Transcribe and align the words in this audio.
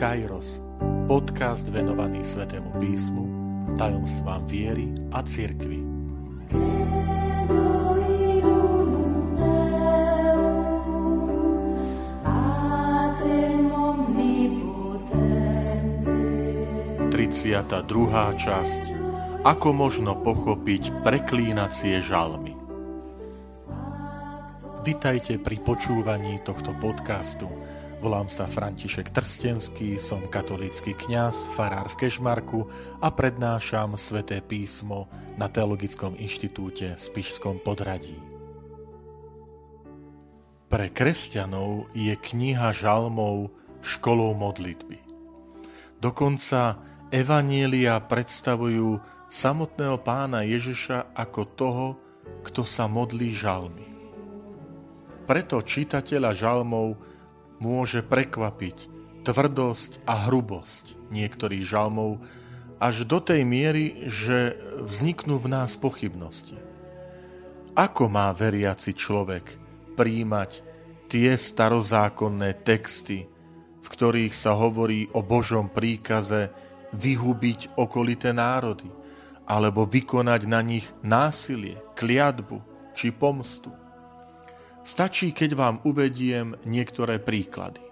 Kairos, 0.00 0.64
podcast 1.04 1.68
venovaný 1.68 2.24
Svetému 2.24 2.72
písmu, 2.80 3.24
tajomstvám 3.76 4.48
viery 4.48 4.88
a 5.12 5.20
cirkvi. 5.20 5.76
Druhá 17.84 18.32
časť. 18.32 18.84
Ako 19.44 19.76
možno 19.76 20.16
pochopiť 20.16 21.04
preklínacie 21.04 22.00
žalmy? 22.00 22.56
Vitajte 24.80 25.36
pri 25.36 25.60
počúvaní 25.60 26.40
tohto 26.40 26.72
podcastu– 26.80 27.52
Volám 28.00 28.32
sa 28.32 28.48
František 28.48 29.12
Trstenský, 29.12 30.00
som 30.00 30.24
katolícky 30.24 30.96
kňaz, 30.96 31.52
farár 31.52 31.92
v 31.92 32.00
Kešmarku 32.00 32.64
a 32.96 33.12
prednášam 33.12 33.92
sväté 34.00 34.40
písmo 34.40 35.04
na 35.36 35.52
Teologickom 35.52 36.16
inštitúte 36.16 36.96
v 36.96 37.00
Spišskom 37.00 37.60
podradí. 37.60 38.16
Pre 40.72 40.86
kresťanov 40.88 41.92
je 41.92 42.16
kniha 42.16 42.72
žalmov 42.72 43.52
školou 43.84 44.32
modlitby. 44.32 44.96
Dokonca 46.00 46.80
evanielia 47.12 48.00
predstavujú 48.00 48.96
samotného 49.28 50.00
pána 50.00 50.40
Ježiša 50.40 51.12
ako 51.12 51.40
toho, 51.52 51.86
kto 52.48 52.64
sa 52.64 52.88
modlí 52.88 53.36
žalmy. 53.36 53.92
Preto 55.28 55.60
čitateľa 55.60 56.32
žalmov 56.32 57.09
môže 57.60 58.00
prekvapiť 58.00 58.88
tvrdosť 59.22 60.02
a 60.08 60.26
hrubosť 60.26 60.96
niektorých 61.12 61.64
žalmov 61.64 62.18
až 62.80 63.04
do 63.04 63.20
tej 63.20 63.44
miery, 63.44 64.08
že 64.08 64.56
vzniknú 64.80 65.36
v 65.36 65.52
nás 65.52 65.76
pochybnosti. 65.76 66.56
Ako 67.76 68.08
má 68.08 68.32
veriaci 68.32 68.96
človek 68.96 69.60
príjmať 69.94 70.64
tie 71.12 71.36
starozákonné 71.36 72.64
texty, 72.64 73.28
v 73.80 73.86
ktorých 73.86 74.32
sa 74.32 74.56
hovorí 74.56 75.12
o 75.12 75.20
Božom 75.20 75.68
príkaze 75.68 76.48
vyhubiť 76.96 77.76
okolité 77.76 78.32
národy, 78.32 78.88
alebo 79.44 79.84
vykonať 79.84 80.42
na 80.46 80.62
nich 80.62 80.86
násilie, 81.02 81.76
kliatbu 81.98 82.62
či 82.94 83.10
pomstu. 83.10 83.74
Stačí, 84.80 85.36
keď 85.36 85.50
vám 85.54 85.76
uvediem 85.84 86.56
niektoré 86.64 87.20
príklady. 87.20 87.84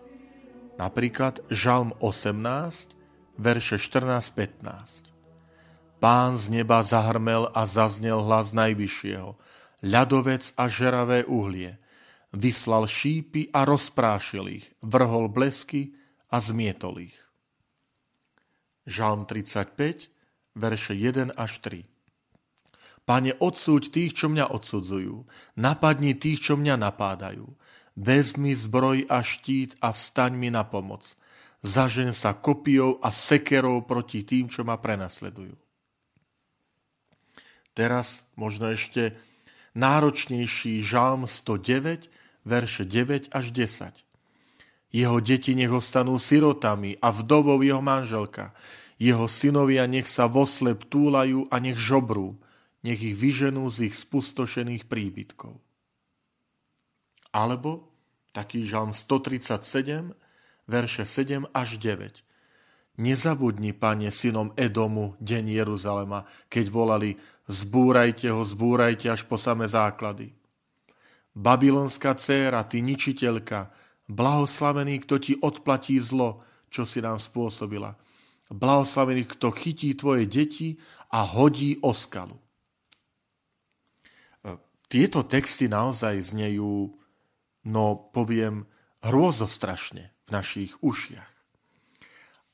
Napríklad 0.81 1.45
Žalm 1.53 1.93
18, 2.01 2.95
verše 3.37 3.77
14-15. 3.77 5.09
Pán 5.99 6.39
z 6.39 6.55
neba 6.55 6.81
zahrmel 6.87 7.51
a 7.51 7.67
zaznel 7.67 8.23
hlas 8.23 8.55
Najvyššieho, 8.55 9.35
ľadovec 9.83 10.55
a 10.55 10.71
žeravé 10.71 11.27
uhlie, 11.27 11.77
vyslal 12.31 12.87
šípy 12.87 13.51
a 13.51 13.67
rozprášil 13.67 14.63
ich, 14.63 14.67
vrhol 14.79 15.27
blesky 15.27 15.99
a 16.31 16.39
zmietol 16.39 17.11
ich. 17.11 17.19
Žalm 18.89 19.27
35, 19.27 20.09
verše 20.57 20.95
1 20.97 21.35
až 21.37 21.53
3. 21.61 21.98
Pane, 23.09 23.33
odsúď 23.41 23.89
tých, 23.89 24.13
čo 24.21 24.29
mňa 24.29 24.53
odsudzujú. 24.53 25.25
Napadni 25.57 26.13
tých, 26.13 26.45
čo 26.45 26.61
mňa 26.61 26.77
napádajú. 26.77 27.49
Vezmi 27.97 28.53
zbroj 28.53 29.09
a 29.09 29.25
štít 29.25 29.81
a 29.81 29.97
vstaň 29.97 30.37
mi 30.37 30.53
na 30.53 30.69
pomoc. 30.69 31.17
Zažen 31.65 32.13
sa 32.13 32.37
kopijou 32.37 33.01
a 33.01 33.09
sekerou 33.09 33.81
proti 33.89 34.29
tým, 34.29 34.53
čo 34.53 34.61
ma 34.61 34.77
prenasledujú. 34.77 35.57
Teraz 37.73 38.29
možno 38.37 38.69
ešte 38.77 39.17
náročnejší 39.73 40.85
žalm 40.85 41.25
109, 41.25 42.13
verše 42.45 42.85
9 42.85 43.33
až 43.33 43.57
10. 43.57 44.05
Jeho 44.93 45.19
deti 45.25 45.57
nech 45.57 45.73
ostanú 45.73 46.21
sirotami 46.21 47.01
a 47.01 47.09
vdovou 47.09 47.65
jeho 47.65 47.81
manželka. 47.81 48.53
Jeho 49.01 49.25
synovia 49.33 49.89
nech 49.89 50.13
sa 50.13 50.29
voslep 50.29 50.85
túlajú 50.93 51.49
a 51.49 51.57
nech 51.57 51.81
žobrú 51.81 52.37
nech 52.89 53.05
ich 53.05 53.13
vyženú 53.13 53.69
z 53.69 53.93
ich 53.93 53.95
spustošených 54.01 54.89
príbytkov. 54.89 55.61
Alebo 57.37 57.93
taký 58.33 58.65
žalm 58.65 58.97
137, 58.97 60.17
verše 60.65 61.05
7 61.05 61.45
až 61.53 61.77
9. 61.77 62.25
Nezabudni, 62.99 63.77
pane, 63.77 64.09
synom 64.09 64.57
Edomu, 64.57 65.21
deň 65.21 65.45
Jeruzalema, 65.61 66.25
keď 66.49 66.67
volali 66.73 67.11
zbúrajte 67.45 68.33
ho, 68.33 68.41
zbúrajte 68.41 69.13
až 69.13 69.29
po 69.29 69.37
same 69.37 69.69
základy. 69.69 70.33
Babylonská 71.37 72.17
dcéra, 72.17 72.65
ty 72.67 72.83
ničiteľka, 72.83 73.71
blahoslavený, 74.11 75.05
kto 75.07 75.15
ti 75.21 75.33
odplatí 75.39 76.01
zlo, 76.03 76.43
čo 76.73 76.83
si 76.89 76.99
nám 77.05 77.21
spôsobila. 77.21 77.95
Blahoslavený, 78.49 79.29
kto 79.29 79.53
chytí 79.53 79.93
tvoje 79.95 80.25
deti 80.25 80.81
a 81.13 81.23
hodí 81.23 81.79
o 81.85 81.93
skalu. 81.93 82.48
Tieto 84.89 85.21
texty 85.21 85.69
naozaj 85.69 86.33
znejú, 86.33 86.97
no 87.69 87.85
poviem, 88.17 88.65
hrôzostrašne 89.05 90.11
v 90.25 90.31
našich 90.33 90.81
ušiach. 90.81 91.33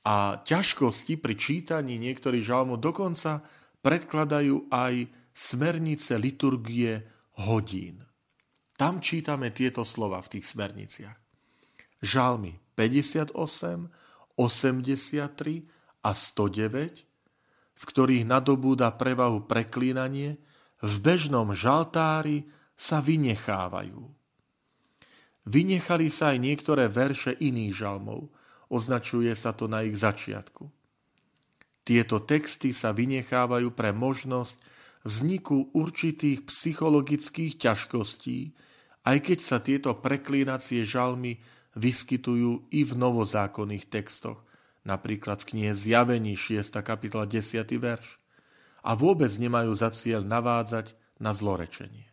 A 0.04 0.42
ťažkosti 0.44 1.16
pri 1.16 1.34
čítaní 1.38 1.96
niektorých 1.96 2.44
žalmov 2.44 2.82
dokonca 2.82 3.40
predkladajú 3.80 4.68
aj 4.68 5.08
smernice 5.32 6.20
liturgie 6.20 7.06
hodín. 7.40 8.04
Tam 8.74 8.98
čítame 8.98 9.54
tieto 9.54 9.86
slova 9.86 10.18
v 10.20 10.38
tých 10.38 10.50
smerniciach. 10.50 11.16
Žalmy 12.04 12.58
58, 12.74 13.32
83 14.34 15.70
a 16.04 16.10
109, 16.10 17.06
v 17.74 17.82
ktorých 17.86 18.24
nadobúda 18.26 18.90
prevahu 18.92 19.46
preklínanie, 19.46 20.36
v 20.84 20.94
bežnom 21.00 21.56
žaltári 21.56 22.44
sa 22.76 23.00
vynechávajú. 23.00 24.04
Vynechali 25.48 26.12
sa 26.12 26.36
aj 26.36 26.38
niektoré 26.44 26.92
verše 26.92 27.32
iných 27.32 27.72
žalmov, 27.72 28.28
označuje 28.68 29.32
sa 29.32 29.56
to 29.56 29.64
na 29.64 29.80
ich 29.84 29.96
začiatku. 29.96 30.68
Tieto 31.84 32.20
texty 32.24 32.72
sa 32.72 32.96
vynechávajú 32.96 33.72
pre 33.72 33.92
možnosť 33.92 34.56
vzniku 35.04 35.72
určitých 35.76 36.48
psychologických 36.48 37.60
ťažkostí, 37.60 38.56
aj 39.04 39.18
keď 39.20 39.38
sa 39.40 39.60
tieto 39.60 39.92
preklínacie 40.00 40.84
žalmy 40.84 41.40
vyskytujú 41.76 42.72
i 42.72 42.80
v 42.88 42.92
novozákonných 42.96 43.92
textoch, 43.92 44.40
napríklad 44.88 45.44
v 45.44 45.48
knihe 45.52 45.72
Zjavení 45.76 46.40
6. 46.40 46.72
kapitola 46.80 47.28
10. 47.28 47.68
verš 47.76 48.23
a 48.84 48.90
vôbec 48.92 49.32
nemajú 49.40 49.72
za 49.72 49.88
cieľ 49.90 50.22
navádzať 50.28 50.92
na 51.18 51.32
zlorečenie. 51.32 52.04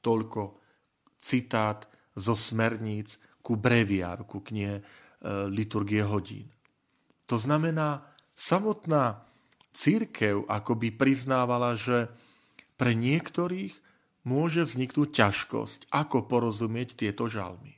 Toľko 0.00 0.56
citát 1.20 1.84
zo 2.16 2.32
smerníc 2.32 3.20
ku 3.44 3.60
breviáru, 3.60 4.24
ku 4.24 4.40
knihe 4.40 4.80
e, 4.80 4.82
Liturgie 5.52 6.00
hodín. 6.00 6.48
To 7.28 7.36
znamená, 7.36 8.00
samotná 8.32 9.20
církev 9.76 10.48
akoby 10.48 10.96
priznávala, 10.96 11.76
že 11.76 12.08
pre 12.80 12.96
niektorých 12.96 13.76
môže 14.24 14.64
vzniknúť 14.64 15.08
ťažkosť, 15.12 15.92
ako 15.92 16.24
porozumieť 16.24 16.96
tieto 16.96 17.28
žalmy. 17.28 17.76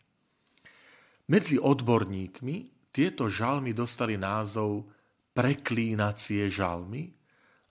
Medzi 1.31 1.59
odborníkmi 1.59 2.91
tieto 2.95 3.27
žalmy 3.27 3.75
dostali 3.75 4.19
názov 4.19 4.87
preklínacie 5.33 6.47
žalmy 6.47 7.22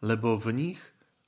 lebo 0.01 0.37
v 0.41 0.49
nich 0.53 0.81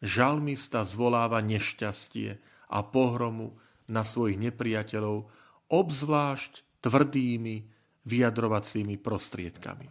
žalmista 0.03 0.83
zvoláva 0.83 1.39
nešťastie 1.39 2.37
a 2.73 2.79
pohromu 2.81 3.55
na 3.87 4.01
svojich 4.01 4.41
nepriateľov, 4.41 5.29
obzvlášť 5.69 6.83
tvrdými 6.83 7.55
vyjadrovacími 8.03 8.99
prostriedkami. 8.99 9.87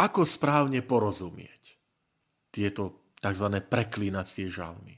Ako 0.00 0.24
správne 0.24 0.80
porozumieť 0.80 1.76
tieto 2.48 3.12
tzv. 3.20 3.46
preklínacie 3.60 4.48
žalmy? 4.48 4.96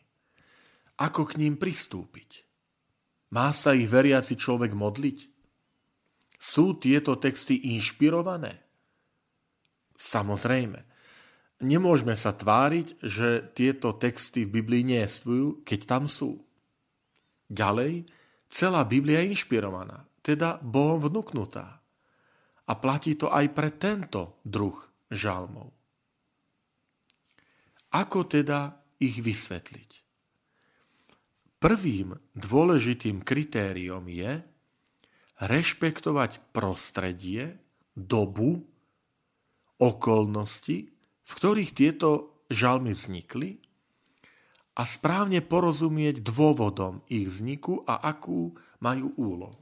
Ako 1.03 1.27
k 1.27 1.43
ním 1.43 1.59
pristúpiť? 1.59 2.47
Má 3.35 3.51
sa 3.51 3.75
ich 3.75 3.91
veriaci 3.91 4.39
človek 4.39 4.71
modliť? 4.71 5.19
Sú 6.39 6.79
tieto 6.79 7.19
texty 7.19 7.75
inšpirované? 7.75 8.62
Samozrejme. 10.03 10.83
Nemôžeme 11.63 12.19
sa 12.19 12.35
tváriť, 12.35 12.99
že 12.99 13.55
tieto 13.55 13.95
texty 13.95 14.43
v 14.43 14.59
Biblii 14.59 14.83
neestvujú, 14.83 15.63
keď 15.63 15.81
tam 15.87 16.11
sú. 16.11 16.43
Ďalej, 17.47 18.11
celá 18.51 18.83
Biblia 18.83 19.23
je 19.23 19.39
inšpirovaná. 19.39 20.11
teda 20.23 20.59
Bohom 20.63 21.03
vnúknutá. 21.03 21.83
A 22.67 22.73
platí 22.79 23.19
to 23.19 23.27
aj 23.31 23.47
pre 23.51 23.75
tento 23.75 24.39
druh 24.47 24.79
žalmov. 25.11 25.75
Ako 27.93 28.25
teda 28.25 28.79
ich 29.03 29.19
vysvetliť? 29.19 29.91
Prvým 31.59 32.15
dôležitým 32.39 33.23
kritériom 33.23 34.07
je 34.07 34.43
rešpektovať 35.43 36.55
prostredie, 36.55 37.59
dobu, 37.99 38.72
okolnosti, 39.83 40.87
v 41.27 41.33
ktorých 41.35 41.75
tieto 41.75 42.39
žalmy 42.47 42.95
vznikli 42.95 43.59
a 44.79 44.83
správne 44.87 45.43
porozumieť 45.43 46.23
dôvodom 46.23 47.03
ich 47.11 47.27
vzniku 47.29 47.83
a 47.85 47.99
akú 48.07 48.55
majú 48.81 49.13
úlohu. 49.19 49.61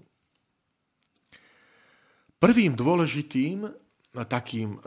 Prvým 2.40 2.72
dôležitým 2.72 3.69
takým 4.28 4.76
e, 4.76 4.81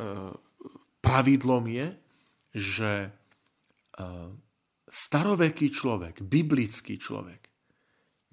pravidlom 1.04 1.64
je, 1.70 1.88
že 2.54 2.92
e, 3.06 3.10
staroveký 4.90 5.70
človek, 5.70 6.26
biblický 6.26 6.98
človek, 6.98 7.50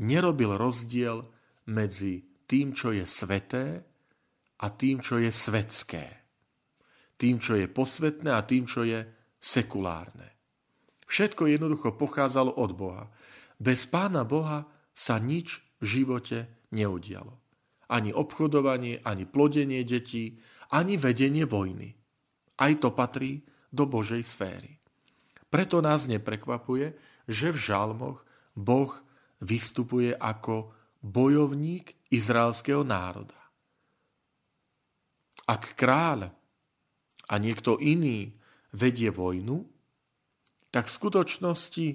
nerobil 0.00 0.56
rozdiel 0.56 1.26
medzi 1.68 2.24
tým, 2.48 2.72
čo 2.72 2.96
je 2.96 3.04
sveté 3.04 3.84
a 4.60 4.66
tým, 4.72 5.04
čo 5.04 5.20
je 5.20 5.28
svetské. 5.28 6.19
Tým, 7.20 7.36
čo 7.36 7.52
je 7.52 7.68
posvetné 7.68 8.32
a 8.32 8.40
tým, 8.40 8.64
čo 8.64 8.80
je 8.80 9.04
sekulárne. 9.36 10.40
Všetko 11.04 11.52
jednoducho 11.52 11.92
pochádzalo 12.00 12.56
od 12.56 12.72
Boha. 12.72 13.04
Bez 13.60 13.84
Pána 13.84 14.24
Boha 14.24 14.64
sa 14.96 15.20
nič 15.20 15.60
v 15.82 16.00
živote 16.00 16.68
neudialo. 16.72 17.36
Ani 17.92 18.14
obchodovanie, 18.14 19.04
ani 19.04 19.28
plodenie 19.28 19.84
detí, 19.84 20.40
ani 20.72 20.96
vedenie 20.96 21.44
vojny. 21.44 21.92
Aj 22.56 22.72
to 22.80 22.94
patrí 22.94 23.44
do 23.68 23.84
Božej 23.84 24.22
sféry. 24.22 24.80
Preto 25.50 25.82
nás 25.82 26.06
neprekvapuje, 26.06 26.94
že 27.26 27.50
v 27.50 27.58
žalmoch 27.58 28.22
Boh 28.54 28.94
vystupuje 29.42 30.14
ako 30.14 30.70
bojovník 31.02 31.96
izraelského 32.14 32.86
národa. 32.86 33.36
Ak 35.50 35.74
kráľ 35.74 36.30
a 37.30 37.34
niekto 37.38 37.78
iný 37.78 38.34
vedie 38.74 39.14
vojnu, 39.14 39.62
tak 40.74 40.90
v 40.90 40.96
skutočnosti 40.98 41.86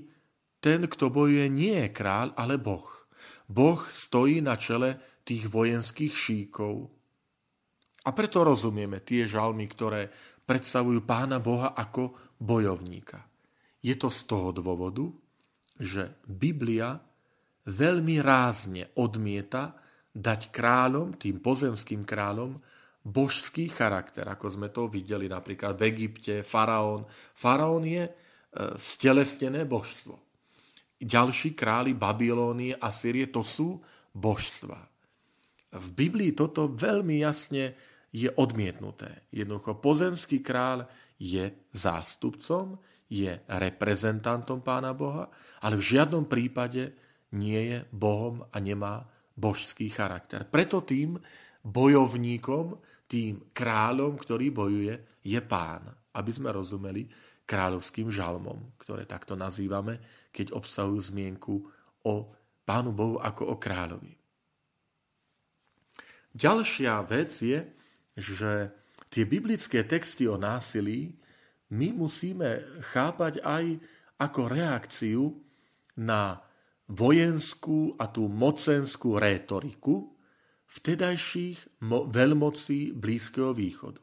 ten, 0.64 0.82
kto 0.88 1.12
bojuje, 1.12 1.52
nie 1.52 1.76
je 1.86 1.90
kráľ, 1.92 2.34
ale 2.40 2.56
Boh. 2.58 2.88
Boh 3.46 3.80
stojí 3.92 4.42
na 4.42 4.58
čele 4.58 5.22
tých 5.22 5.52
vojenských 5.52 6.14
šíkov. 6.16 6.90
A 8.06 8.10
preto 8.14 8.42
rozumieme 8.42 9.02
tie 9.02 9.30
žalmy, 9.30 9.66
ktoré 9.70 10.10
predstavujú 10.46 11.06
pána 11.06 11.42
Boha 11.42 11.74
ako 11.74 12.18
bojovníka. 12.38 13.26
Je 13.82 13.94
to 13.98 14.10
z 14.10 14.22
toho 14.26 14.50
dôvodu, 14.54 15.06
že 15.78 16.18
Biblia 16.26 16.98
veľmi 17.66 18.22
rázne 18.22 18.94
odmieta 18.98 19.78
dať 20.16 20.54
kráľom, 20.54 21.18
tým 21.18 21.42
pozemským 21.42 22.06
kráľom, 22.06 22.62
božský 23.06 23.70
charakter, 23.70 24.26
ako 24.26 24.50
sme 24.50 24.74
to 24.74 24.90
videli 24.90 25.30
napríklad 25.30 25.78
v 25.78 25.94
Egypte, 25.94 26.42
faraón. 26.42 27.06
Faraón 27.38 27.86
je 27.86 28.10
stelesnené 28.82 29.70
božstvo. 29.70 30.18
Ďalší 30.98 31.54
králi 31.54 31.94
Babilónie 31.94 32.74
a 32.74 32.90
Syrie 32.90 33.30
to 33.30 33.46
sú 33.46 33.78
božstva. 34.16 34.80
V 35.76 35.88
Biblii 35.94 36.34
toto 36.34 36.72
veľmi 36.72 37.22
jasne 37.22 37.78
je 38.16 38.32
odmietnuté. 38.40 39.28
Jednoducho 39.30 39.78
pozemský 39.84 40.40
král 40.40 40.88
je 41.20 41.52
zástupcom, 41.76 42.80
je 43.12 43.38
reprezentantom 43.46 44.64
Pána 44.66 44.96
Boha, 44.96 45.30
ale 45.62 45.78
v 45.78 45.84
žiadnom 45.94 46.26
prípade 46.26 46.96
nie 47.36 47.76
je 47.76 47.78
Bohom 47.92 48.48
a 48.50 48.58
nemá 48.64 49.04
božský 49.36 49.92
charakter. 49.92 50.48
Preto 50.48 50.80
tým 50.82 51.20
bojovníkom, 51.68 52.80
tým 53.16 53.56
kráľom, 53.56 54.20
ktorý 54.20 54.52
bojuje, 54.52 55.24
je 55.24 55.40
pán. 55.40 55.88
Aby 56.12 56.36
sme 56.36 56.52
rozumeli, 56.52 57.08
kráľovským 57.48 58.12
žalmom, 58.12 58.76
ktoré 58.76 59.08
takto 59.08 59.40
nazývame, 59.40 60.28
keď 60.36 60.52
obsahujú 60.52 61.00
zmienku 61.16 61.56
o 62.04 62.14
Pánu 62.66 62.92
Bohu 62.92 63.22
ako 63.22 63.54
o 63.54 63.56
kráľovi. 63.62 64.18
Ďalšia 66.36 67.00
vec 67.08 67.32
je, 67.40 67.64
že 68.18 68.74
tie 69.08 69.24
biblické 69.24 69.86
texty 69.88 70.28
o 70.28 70.36
násilí 70.36 71.16
my 71.72 71.96
musíme 71.96 72.60
chápať 72.92 73.40
aj 73.46 73.80
ako 74.20 74.42
reakciu 74.50 75.24
na 75.96 76.42
vojenskú 76.90 77.96
a 78.02 78.10
tú 78.10 78.28
mocenskú 78.28 79.16
rétoriku 79.16 80.15
vtedajších 80.72 81.82
veľmocí 81.90 82.94
Blízkeho 82.96 83.54
východu. 83.54 84.02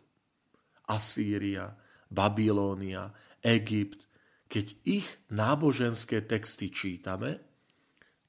Asýria, 0.90 1.72
Babilónia, 2.12 3.10
Egypt, 3.42 4.06
keď 4.52 4.66
ich 4.84 5.08
náboženské 5.32 6.28
texty 6.28 6.68
čítame, 6.68 7.40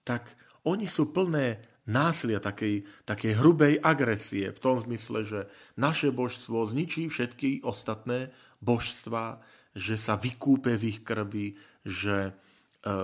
tak 0.07 0.39
oni 0.63 0.87
sú 0.87 1.11
plné 1.11 1.59
násilia, 1.91 2.39
takej, 2.39 2.87
takej 3.03 3.33
hrubej 3.35 3.73
agresie 3.83 4.47
v 4.55 4.59
tom 4.63 4.79
zmysle, 4.79 5.27
že 5.27 5.39
naše 5.75 6.15
božstvo 6.15 6.63
zničí 6.63 7.11
všetky 7.11 7.67
ostatné 7.67 8.31
božstva, 8.63 9.43
že 9.75 9.99
sa 9.99 10.15
vykúpe 10.15 10.79
v 10.79 10.83
ich 10.95 10.99
krvi, 11.03 11.59
že 11.83 12.31
e, 12.31 12.31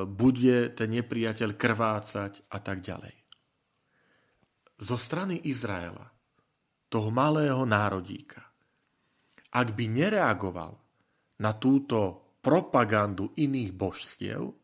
bude 0.07 0.71
ten 0.71 0.95
nepriateľ 0.95 1.59
krvácať 1.59 2.47
a 2.55 2.57
tak 2.63 2.79
ďalej. 2.79 3.18
Zo 4.79 4.95
strany 4.95 5.43
Izraela, 5.43 6.07
toho 6.87 7.11
malého 7.11 7.67
národíka, 7.67 8.41
ak 9.51 9.75
by 9.75 9.85
nereagoval 9.91 10.79
na 11.43 11.51
túto 11.51 12.31
propagandu 12.39 13.35
iných 13.35 13.71
božstiev, 13.75 14.55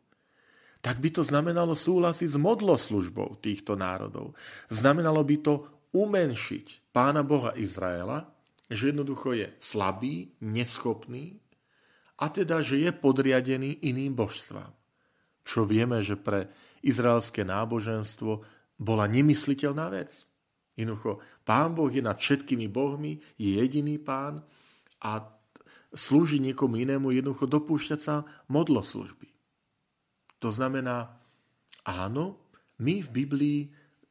tak 0.79 1.01
by 1.01 1.09
to 1.09 1.25
znamenalo 1.25 1.73
súhlasiť 1.73 2.29
s 2.29 2.37
modloslužbou 2.37 3.41
týchto 3.41 3.73
národov. 3.73 4.37
Znamenalo 4.69 5.25
by 5.25 5.37
to 5.41 5.53
umenšiť 5.91 6.93
pána 6.93 7.25
Boha 7.25 7.57
Izraela, 7.57 8.29
že 8.69 8.93
jednoducho 8.93 9.33
je 9.33 9.49
slabý, 9.57 10.29
neschopný 10.45 11.41
a 12.21 12.29
teda, 12.29 12.61
že 12.61 12.79
je 12.85 12.91
podriadený 12.93 13.81
iným 13.81 14.13
božstvám. 14.13 14.71
Čo 15.41 15.65
vieme, 15.65 16.05
že 16.05 16.17
pre 16.17 16.53
izraelské 16.85 17.41
náboženstvo 17.41 18.45
bola 18.75 19.07
nemysliteľná 19.07 19.87
vec. 19.91 20.27
Jednoducho, 20.75 21.23
pán 21.47 21.71
Boh 21.71 21.87
je 21.87 22.03
nad 22.03 22.19
všetkými 22.19 22.67
bohmi, 22.67 23.15
je 23.39 23.55
jediný 23.55 23.95
pán 23.95 24.43
a 24.99 25.23
slúžiť 25.95 26.51
niekomu 26.51 26.75
inému, 26.83 27.15
jednoducho 27.15 27.47
dopúšťať 27.47 27.99
sa 28.03 28.27
modloslužby. 28.51 29.31
To 30.43 30.51
znamená, 30.51 31.15
áno, 31.87 32.51
my 32.83 32.99
v 32.99 33.09
Biblii 33.09 33.59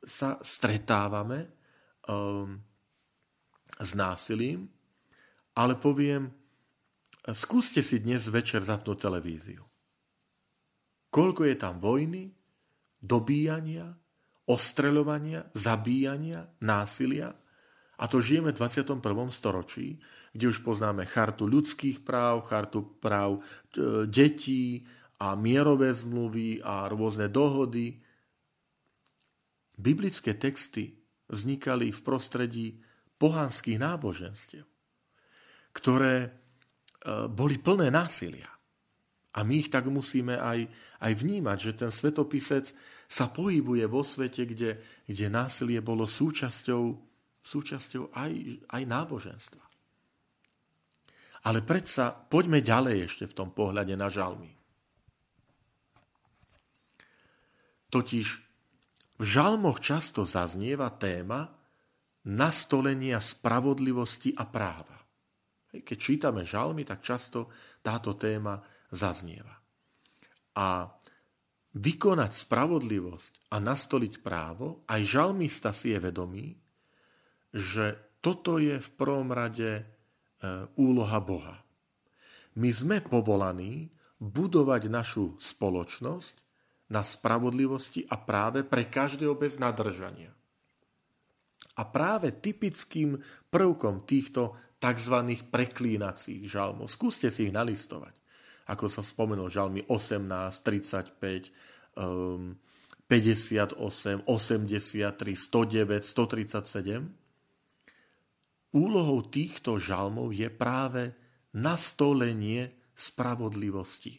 sa 0.00 0.40
stretávame 0.40 1.52
um, 2.08 2.56
s 3.76 3.90
násilím, 3.92 4.64
ale 5.52 5.76
poviem, 5.76 6.32
skúste 7.36 7.84
si 7.84 8.00
dnes 8.00 8.24
večer 8.32 8.64
zapnúť 8.64 9.04
televíziu. 9.04 9.62
Koľko 11.12 11.46
je 11.46 11.56
tam 11.60 11.78
vojny, 11.78 12.32
dobíjania, 12.98 13.92
ostreľovania, 14.46 15.48
zabíjania, 15.54 16.48
násilia– 16.60 17.34
a 17.94 18.10
to 18.10 18.18
žijeme 18.18 18.50
v 18.50 18.58
21. 18.58 18.98
storočí, 19.30 20.02
kde 20.34 20.50
už 20.50 20.66
poznáme 20.66 21.06
chartu 21.06 21.46
ľudských 21.46 22.02
práv, 22.02 22.50
chartu 22.50 22.82
práv 22.98 23.38
e, 23.38 23.40
detí 24.10 24.82
a 25.22 25.38
mierové 25.38 25.94
zmluvy 25.94 26.58
a 26.66 26.90
rôzne 26.90 27.30
dohody. 27.30 28.02
Biblické 29.78 30.34
texty 30.34 30.98
vznikali 31.30 31.94
v 31.94 32.00
prostredí 32.02 32.66
pohanských 33.14 33.78
náboženstiev, 33.78 34.66
ktoré 35.70 36.16
e, 36.18 36.28
boli 37.30 37.62
plné 37.62 37.94
násilia. 37.94 38.50
A 39.34 39.46
my 39.46 39.54
ich 39.66 39.70
tak 39.70 39.86
musíme 39.86 40.34
aj, 40.34 40.66
aj 40.98 41.12
vnímať, 41.14 41.58
že 41.62 41.72
ten 41.78 41.90
svetopisec 41.94 42.74
sa 43.08 43.28
pohybuje 43.30 43.84
vo 43.86 44.02
svete, 44.02 44.48
kde, 44.48 44.80
kde 45.06 45.26
násilie 45.28 45.78
bolo 45.84 46.08
súčasťou 46.08 47.14
súčasťou 47.44 48.16
aj, 48.16 48.32
aj 48.72 48.82
náboženstva. 48.88 49.64
Ale 51.44 51.60
predsa 51.60 52.16
poďme 52.16 52.64
ďalej 52.64 52.96
ešte 53.04 53.24
v 53.28 53.36
tom 53.36 53.52
pohľade 53.52 53.92
na 54.00 54.08
žalmy. 54.08 54.48
Totiž 57.92 58.26
v 59.20 59.24
žalmoch 59.24 59.78
často 59.78 60.24
zaznieva 60.24 60.88
téma 60.96 61.52
nastolenia 62.24 63.20
spravodlivosti 63.20 64.32
a 64.32 64.48
práva. 64.48 64.96
Keď 65.68 65.98
čítame 66.00 66.48
žalmy, 66.48 66.88
tak 66.88 67.04
často 67.04 67.52
táto 67.84 68.16
téma 68.16 68.56
zaznieva. 68.88 69.52
A 70.56 70.88
vykonať 71.74 72.32
spravodlivosť 72.32 73.50
a 73.50 73.58
nastoliť 73.58 74.22
právo, 74.22 74.86
aj 74.86 75.00
žalmista 75.02 75.74
si 75.74 75.90
je 75.90 75.98
vedomý, 75.98 76.54
že 77.50 77.98
toto 78.22 78.62
je 78.62 78.78
v 78.78 78.90
prvom 78.94 79.30
rade 79.34 79.70
e, 79.78 79.82
úloha 80.78 81.18
Boha. 81.18 81.56
My 82.54 82.70
sme 82.70 83.02
povolaní 83.02 83.90
budovať 84.22 84.82
našu 84.86 85.34
spoločnosť 85.36 86.34
na 86.94 87.02
spravodlivosti 87.02 88.06
a 88.06 88.16
práve 88.22 88.62
pre 88.62 88.86
každého 88.86 89.34
bez 89.34 89.58
nadržania. 89.58 90.30
A 91.74 91.82
práve 91.82 92.30
typickým 92.30 93.18
prvkom 93.50 94.06
týchto 94.06 94.54
tzv. 94.78 95.16
preklínacích 95.50 96.46
žalmov, 96.46 96.86
skúste 96.86 97.34
si 97.34 97.50
ich 97.50 97.54
nalistovať, 97.54 98.14
ako 98.64 98.88
som 98.88 99.04
spomenul, 99.04 99.52
žalmy 99.52 99.84
18, 99.88 100.24
35, 100.64 101.52
58, 103.08 104.24
83, 104.24 105.36
109, 105.36 106.00
137. 106.02 107.12
Úlohou 108.74 109.22
týchto 109.22 109.78
žalmov 109.78 110.34
je 110.34 110.50
práve 110.50 111.14
nastolenie 111.54 112.74
spravodlivosti. 112.96 114.18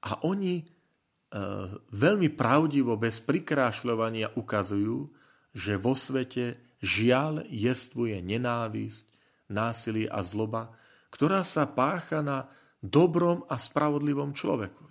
A 0.00 0.16
oni 0.24 0.58
e, 0.58 0.64
veľmi 1.92 2.32
pravdivo, 2.34 2.96
bez 2.96 3.20
prikrášľovania 3.22 4.34
ukazujú, 4.34 5.12
že 5.52 5.76
vo 5.76 5.92
svete 5.94 6.58
žiaľ 6.80 7.44
jestvuje 7.52 8.18
nenávisť, 8.24 9.04
násilie 9.52 10.08
a 10.08 10.24
zloba, 10.24 10.72
ktorá 11.10 11.42
sa 11.42 11.66
pácha 11.68 12.22
na 12.22 12.46
dobrom 12.80 13.44
a 13.50 13.60
spravodlivom 13.60 14.32
človeku. 14.32 14.88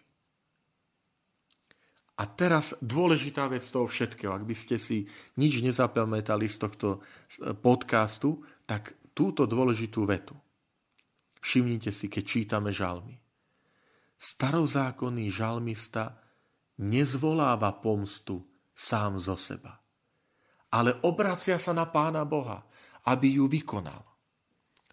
A 2.20 2.28
teraz 2.28 2.76
dôležitá 2.84 3.48
vec 3.48 3.64
toho 3.64 3.88
všetkého, 3.88 4.36
ak 4.36 4.44
by 4.44 4.52
ste 4.52 4.76
si 4.76 5.08
nič 5.40 5.64
nezapamätali 5.64 6.52
z 6.52 6.58
tohto 6.60 7.00
podcastu, 7.64 8.44
tak 8.68 9.00
túto 9.16 9.48
dôležitú 9.48 10.04
vetu. 10.04 10.36
Všimnite 11.40 11.96
si, 11.96 12.12
keď 12.12 12.24
čítame 12.28 12.76
žalmy. 12.76 13.16
Starozákonný 14.20 15.32
žalmista 15.32 16.20
nezvoláva 16.84 17.80
pomstu 17.80 18.44
sám 18.76 19.16
zo 19.16 19.40
seba, 19.40 19.80
ale 20.76 21.00
obracia 21.08 21.56
sa 21.56 21.72
na 21.72 21.88
Pána 21.88 22.28
Boha, 22.28 22.68
aby 23.08 23.40
ju 23.40 23.48
vykonal. 23.48 24.04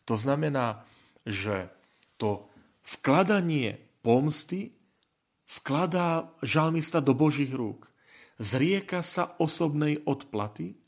To 0.06 0.14
znamená, 0.14 0.86
že 1.26 1.68
to 2.16 2.46
vkladanie 2.86 3.76
pomsty 4.00 4.72
vkladá 5.46 6.30
žalmista 6.40 7.02
do 7.02 7.12
Božích 7.12 7.50
rúk. 7.50 7.90
Zrieka 8.38 9.02
sa 9.02 9.34
osobnej 9.42 9.98
odplaty 10.06 10.78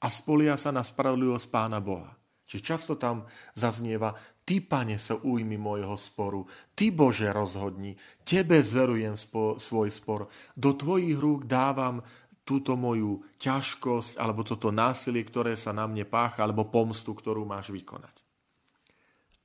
a 0.00 0.08
spolia 0.08 0.56
sa 0.56 0.72
na 0.72 0.80
spravodlivosť 0.80 1.46
Pána 1.52 1.78
Boha. 1.84 2.16
Čiže 2.46 2.62
často 2.64 2.94
tam 3.00 3.24
zaznieva, 3.56 4.12
ty, 4.44 4.60
pane, 4.60 5.00
sa 5.00 5.16
ujmi 5.16 5.56
môjho 5.56 5.96
sporu, 5.96 6.44
ty, 6.76 6.92
Bože, 6.92 7.32
rozhodni, 7.32 7.96
tebe 8.26 8.60
zverujem 8.60 9.16
spo, 9.16 9.56
svoj 9.56 9.88
spor, 9.88 10.28
do 10.52 10.76
tvojich 10.76 11.16
rúk 11.16 11.48
dávam 11.48 12.04
túto 12.42 12.74
moju 12.74 13.22
ťažkosť 13.38 14.18
alebo 14.18 14.42
toto 14.42 14.74
násilie, 14.74 15.22
ktoré 15.22 15.54
sa 15.54 15.70
na 15.70 15.86
mne 15.86 16.04
pácha, 16.04 16.42
alebo 16.42 16.68
pomstu, 16.68 17.14
ktorú 17.14 17.46
máš 17.46 17.70
vykonať. 17.70 18.21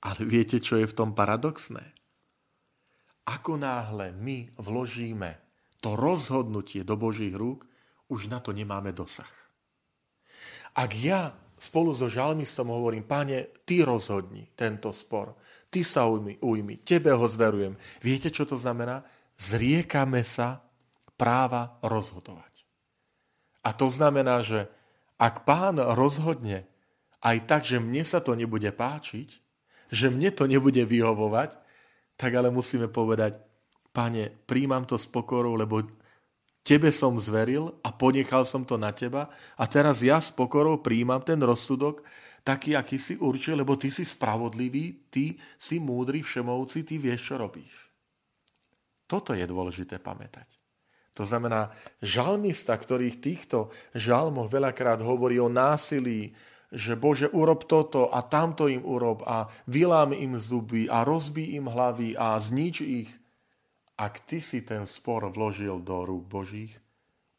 Ale 0.04 0.22
viete, 0.26 0.62
čo 0.62 0.78
je 0.78 0.86
v 0.86 0.98
tom 0.98 1.18
paradoxné? 1.18 1.94
Ako 3.28 3.60
náhle 3.60 4.16
my 4.16 4.56
vložíme 4.56 5.36
to 5.84 5.98
rozhodnutie 5.98 6.88
do 6.88 6.96
Božích 6.96 7.36
rúk, 7.36 7.68
už 8.08 8.32
na 8.32 8.40
to 8.40 8.56
nemáme 8.56 8.96
dosah. 8.96 9.30
Ak 10.78 10.96
ja 10.96 11.36
spolu 11.58 11.92
so 11.92 12.08
žalmistom 12.08 12.70
hovorím, 12.70 13.04
pane, 13.04 13.50
ty 13.66 13.82
rozhodni 13.82 14.48
tento 14.54 14.94
spor, 14.94 15.36
ty 15.68 15.82
sa 15.82 16.06
ujmi, 16.06 16.40
ujmi, 16.40 16.86
tebe 16.86 17.12
ho 17.12 17.26
zverujem. 17.28 17.76
Viete, 18.00 18.30
čo 18.30 18.46
to 18.46 18.56
znamená? 18.56 19.04
Zriekame 19.36 20.22
sa 20.22 20.62
práva 21.18 21.82
rozhodovať. 21.82 22.64
A 23.66 23.74
to 23.74 23.90
znamená, 23.90 24.46
že 24.46 24.70
ak 25.18 25.44
pán 25.44 25.82
rozhodne 25.82 26.70
aj 27.26 27.38
tak, 27.50 27.62
že 27.66 27.82
mne 27.82 28.06
sa 28.06 28.22
to 28.22 28.38
nebude 28.38 28.70
páčiť, 28.70 29.47
že 29.92 30.12
mne 30.12 30.32
to 30.36 30.48
nebude 30.48 30.84
vyhovovať, 30.84 31.56
tak 32.18 32.32
ale 32.34 32.50
musíme 32.50 32.90
povedať, 32.90 33.38
pane, 33.94 34.34
príjmam 34.46 34.86
to 34.86 34.98
s 34.98 35.10
pokorou, 35.10 35.58
lebo 35.58 35.86
tebe 36.66 36.92
som 36.92 37.16
zveril 37.18 37.72
a 37.82 37.90
ponechal 37.96 38.44
som 38.44 38.68
to 38.68 38.76
na 38.76 38.92
teba 38.92 39.32
a 39.56 39.64
teraz 39.66 40.04
ja 40.04 40.20
s 40.20 40.34
pokorou 40.34 40.84
príjmam 40.84 41.24
ten 41.24 41.40
rozsudok 41.40 42.04
taký, 42.44 42.80
aký 42.80 42.96
si 42.96 43.20
určil, 43.20 43.60
lebo 43.60 43.76
ty 43.76 43.92
si 43.92 44.08
spravodlivý, 44.08 45.12
ty 45.12 45.36
si 45.60 45.84
múdry, 45.84 46.24
všemovci, 46.24 46.88
ty 46.88 46.96
vieš, 46.96 47.32
čo 47.32 47.36
robíš. 47.40 47.92
Toto 49.08 49.36
je 49.36 49.44
dôležité 49.44 50.00
pamätať. 50.00 50.48
To 51.16 51.26
znamená, 51.26 51.74
žalmista, 52.00 52.78
ktorý 52.78 53.10
v 53.10 53.22
týchto 53.24 53.74
žalmoch 53.92 54.54
veľakrát 54.54 55.02
hovorí 55.02 55.42
o 55.42 55.50
násilí, 55.50 56.32
že 56.72 57.00
Bože, 57.00 57.32
urob 57.32 57.64
toto 57.64 58.12
a 58.12 58.20
tamto 58.26 58.68
im 58.68 58.84
urob 58.84 59.24
a 59.24 59.48
vylám 59.68 60.12
im 60.12 60.36
zuby 60.36 60.92
a 60.92 61.08
rozbí 61.08 61.56
im 61.56 61.72
hlavy 61.72 62.20
a 62.20 62.36
znič 62.40 62.76
ich– 62.84 63.12
ak 63.98 64.30
ty 64.30 64.38
si 64.38 64.62
ten 64.62 64.86
spor 64.86 65.26
vložil 65.34 65.82
do 65.82 66.06
rúk 66.06 66.30
Božích, 66.30 66.78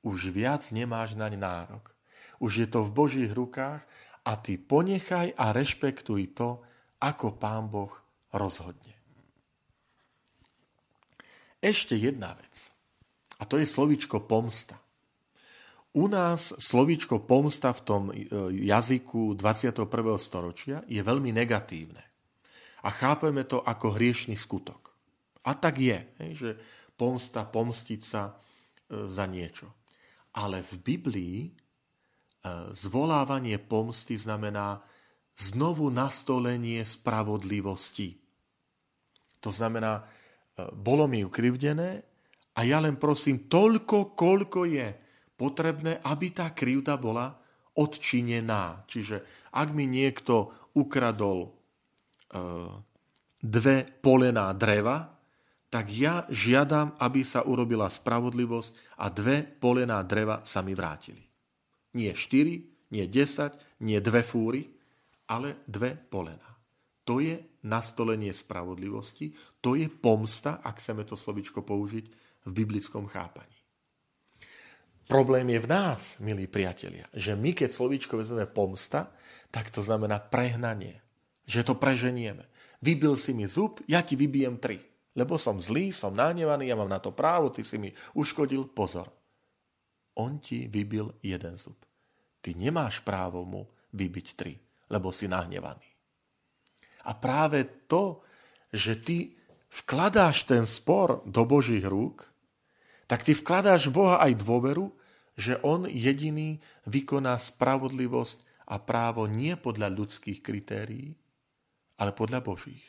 už 0.02 0.35
viac 0.35 0.66
nemáš 0.75 1.14
naň 1.14 1.38
nárok. 1.38 1.94
Už 2.42 2.66
je 2.66 2.66
to 2.66 2.82
v 2.82 2.90
Božích 2.90 3.30
rukách 3.30 3.87
a 4.26 4.32
ty 4.35 4.58
ponechaj 4.58 5.38
a 5.38 5.54
rešpektuj 5.54 6.35
to, 6.35 6.58
ako 6.99 7.38
Pán 7.38 7.70
Boh 7.70 7.94
rozhodne. 8.35 8.99
Ešte 11.62 11.94
jedna 11.94 12.35
vec. 12.35 12.75
A 13.38 13.47
to 13.47 13.58
je 13.58 13.66
slovíčko 13.66 14.26
pomsta. 14.26 14.78
U 15.97 16.04
nás 16.04 16.52
slovíčko 16.52 17.25
pomsta 17.25 17.73
v 17.73 17.80
tom 17.80 18.02
e, 18.12 18.28
jazyku 18.68 19.33
21. 19.33 19.88
storočia 20.21 20.85
je 20.85 21.00
veľmi 21.00 21.33
negatívne. 21.33 22.04
A 22.85 22.92
chápeme 22.92 23.49
to 23.49 23.64
ako 23.64 23.97
hriešný 23.97 24.37
skutok. 24.37 24.92
A 25.49 25.57
tak 25.57 25.80
je, 25.80 25.99
že 26.37 26.50
pomsta, 26.92 27.49
pomstiť 27.49 28.00
sa 28.04 28.23
e, 28.28 28.33
za 29.09 29.25
niečo. 29.25 29.73
Ale 30.37 30.61
v 30.61 30.75
Biblii 30.76 31.38
e, 31.49 31.50
zvolávanie 32.76 33.57
pomsty 33.57 34.21
znamená 34.21 34.85
znovu 35.40 35.88
nastolenie 35.88 36.85
spravodlivosti. 36.85 38.21
To 39.40 39.54
znamená, 39.54 40.02
bolo 40.75 41.07
mi 41.07 41.23
ukrivdené 41.23 42.02
a 42.59 42.66
ja 42.66 42.83
len 42.83 42.99
prosím 42.99 43.47
toľko, 43.47 44.18
koľko 44.18 44.66
je 44.66 45.08
potrebné, 45.38 46.02
aby 46.02 46.35
tá 46.35 46.50
krivda 46.50 46.99
bola 46.99 47.38
odčinená. 47.78 48.83
Čiže 48.90 49.23
ak 49.54 49.71
mi 49.71 49.87
niekto 49.87 50.50
ukradol 50.75 51.54
dve 53.38 53.76
polená 54.02 54.50
dreva, 54.52 55.14
tak 55.68 55.92
ja 55.92 56.25
žiadam, 56.33 56.97
aby 56.99 57.23
sa 57.23 57.45
urobila 57.45 57.87
spravodlivosť 57.87 58.99
a 58.99 59.07
dve 59.12 59.45
polená 59.45 60.00
dreva 60.02 60.42
sa 60.42 60.64
mi 60.64 60.75
vrátili. 60.75 61.21
Nie 61.95 62.16
štyri, 62.16 62.64
nie 62.90 63.04
desať, 63.04 63.57
nie 63.85 64.00
dve 64.00 64.25
fúry, 64.25 64.64
ale 65.28 65.61
dve 65.68 65.92
polená. 65.92 66.57
To 67.04 67.21
je 67.21 67.37
nastolenie 67.68 68.33
spravodlivosti, 68.33 69.33
to 69.61 69.76
je 69.76 69.92
pomsta, 69.92 70.64
ak 70.64 70.80
chceme 70.80 71.04
to 71.04 71.16
slovičko 71.16 71.61
použiť 71.64 72.04
v 72.49 72.50
biblickom 72.52 73.04
chápaní. 73.09 73.58
Problém 75.09 75.49
je 75.49 75.61
v 75.65 75.71
nás, 75.73 76.21
milí 76.21 76.45
priatelia, 76.45 77.09
že 77.17 77.33
my, 77.33 77.57
keď 77.57 77.73
slovíčko 77.73 78.21
vezmeme 78.21 78.45
pomsta, 78.45 79.09
tak 79.49 79.73
to 79.73 79.81
znamená 79.81 80.21
prehnanie, 80.21 81.00
že 81.49 81.65
to 81.65 81.81
preženieme. 81.81 82.45
Vybil 82.85 83.17
si 83.17 83.33
mi 83.33 83.49
zub, 83.49 83.81
ja 83.88 84.05
ti 84.05 84.15
vybijem 84.15 84.61
tri 84.61 84.85
lebo 85.19 85.35
som 85.35 85.59
zlý, 85.59 85.91
som 85.91 86.15
nahnevaný, 86.15 86.71
ja 86.71 86.79
mám 86.79 86.87
na 86.87 87.03
to 87.03 87.11
právo, 87.11 87.50
ty 87.50 87.67
si 87.67 87.75
mi 87.75 87.91
uškodil, 88.15 88.71
pozor. 88.71 89.11
On 90.15 90.38
ti 90.38 90.71
vybil 90.71 91.11
jeden 91.27 91.59
zub. 91.59 91.75
Ty 92.38 92.55
nemáš 92.55 93.03
právo 93.03 93.43
mu 93.43 93.67
vybiť 93.91 94.27
tri, 94.38 94.55
lebo 94.87 95.11
si 95.11 95.27
nahnevaný. 95.27 95.91
A 97.11 97.19
práve 97.19 97.67
to, 97.91 98.23
že 98.71 99.03
ty 99.03 99.35
vkladáš 99.83 100.47
ten 100.47 100.62
spor 100.71 101.27
do 101.27 101.43
Božích 101.43 101.83
rúk, 101.83 102.31
tak 103.09 103.25
ty 103.25 103.33
vkladáš 103.33 103.88
v 103.88 103.97
Boha 104.05 104.21
aj 104.21 104.38
dôveru, 104.38 104.93
že 105.35 105.57
On 105.65 105.88
jediný 105.88 106.61
vykoná 106.85 107.35
spravodlivosť 107.41 108.69
a 108.69 108.77
právo 108.77 109.25
nie 109.25 109.57
podľa 109.57 109.88
ľudských 109.88 110.45
kritérií, 110.45 111.17
ale 111.97 112.12
podľa 112.12 112.45
Božích. 112.45 112.85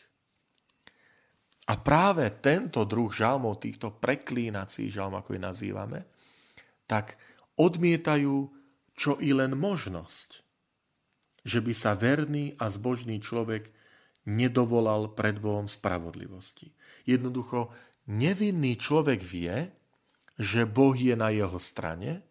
A 1.70 1.78
práve 1.78 2.28
tento 2.42 2.82
druh 2.84 3.14
žalmov, 3.14 3.62
týchto 3.62 3.94
preklínací 3.94 4.90
žalm, 4.90 5.16
ako 5.16 5.38
ich 5.38 5.46
nazývame, 5.46 6.10
tak 6.90 7.16
odmietajú 7.56 8.50
čo 8.98 9.16
i 9.22 9.32
len 9.32 9.56
možnosť, 9.56 10.44
že 11.46 11.64
by 11.64 11.72
sa 11.72 11.96
verný 11.96 12.58
a 12.60 12.68
zbožný 12.68 13.22
človek 13.24 13.72
nedovolal 14.28 15.16
pred 15.16 15.40
Bohom 15.40 15.72
spravodlivosti. 15.72 16.76
Jednoducho, 17.08 17.72
nevinný 18.10 18.76
človek 18.76 19.22
vie, 19.24 19.72
že 20.40 20.64
Boh 20.64 20.96
je 20.96 21.20
na 21.20 21.36
jeho 21.36 21.60
strane 21.60 22.24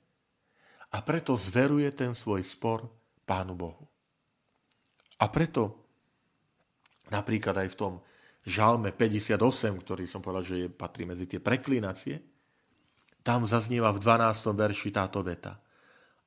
a 0.89 1.05
preto 1.05 1.37
zveruje 1.37 1.93
ten 1.93 2.17
svoj 2.17 2.41
spor 2.41 2.89
Pánu 3.29 3.53
Bohu. 3.53 3.85
A 5.21 5.29
preto 5.29 5.77
napríklad 7.13 7.61
aj 7.61 7.69
v 7.69 7.77
tom 7.77 7.95
žalme 8.49 8.97
58, 8.97 9.37
ktorý 9.85 10.09
som 10.09 10.25
povedal, 10.25 10.45
že 10.49 10.57
je, 10.65 10.69
patrí 10.73 11.05
medzi 11.05 11.29
tie 11.29 11.37
preklinacie, 11.37 12.25
tam 13.21 13.45
zaznieva 13.45 13.93
v 13.93 14.01
12. 14.01 14.57
verši 14.57 14.89
táto 14.89 15.21
veta. 15.21 15.61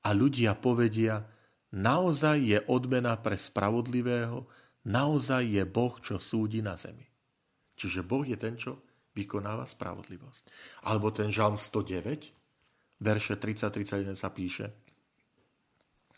A 0.05 0.13
ľudia 0.13 0.53
povedia, 0.53 1.25
naozaj 1.73 2.37
je 2.37 2.59
odmena 2.69 3.17
pre 3.17 3.33
spravodlivého, 3.33 4.45
naozaj 4.85 5.49
je 5.49 5.63
Boh, 5.65 5.97
čo 5.97 6.21
súdi 6.21 6.61
na 6.61 6.77
zemi. 6.77 7.09
Čiže 7.73 8.05
Boh 8.05 8.21
je 8.21 8.37
ten, 8.37 8.53
čo 8.53 8.85
vykonáva 9.15 9.67
spravodlivosť. 9.67 10.43
Alebo 10.87 11.11
ten 11.11 11.27
žalm 11.33 11.59
109, 11.59 12.99
verše 13.01 13.35
30-31 13.35 14.15
sa 14.15 14.29
píše, 14.31 14.67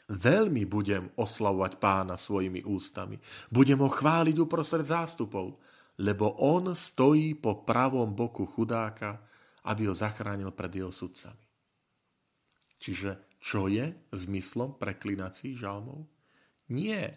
Veľmi 0.04 0.68
budem 0.68 1.16
oslavovať 1.16 1.80
pána 1.80 2.20
svojimi 2.20 2.68
ústami. 2.68 3.16
Budem 3.48 3.80
ho 3.80 3.88
chváliť 3.88 4.36
uprostred 4.36 4.84
zástupov 4.84 5.56
lebo 6.02 6.42
on 6.42 6.74
stojí 6.74 7.38
po 7.38 7.62
pravom 7.62 8.18
boku 8.18 8.50
chudáka, 8.50 9.22
aby 9.70 9.86
ho 9.86 9.94
zachránil 9.94 10.50
pred 10.50 10.74
jeho 10.74 10.90
sudcami. 10.90 11.46
Čiže 12.82 13.38
čo 13.38 13.70
je 13.70 13.94
zmyslom 14.10 14.76
preklinací 14.82 15.54
žalmov? 15.54 16.10
Nie, 16.74 17.14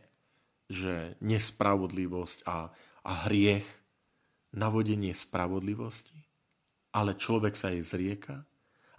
že 0.68 1.16
nespravodlivosť 1.24 2.44
a, 2.44 2.68
a 3.06 3.12
hriech, 3.26 3.66
navodenie 4.54 5.16
spravodlivosti, 5.16 6.18
ale 6.94 7.18
človek 7.18 7.54
sa 7.58 7.72
jej 7.74 7.82
zrieka 7.82 8.44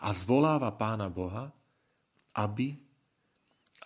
a 0.01 0.09
zvoláva 0.13 0.69
pána 0.75 1.09
Boha, 1.09 1.49
aby, 2.37 2.77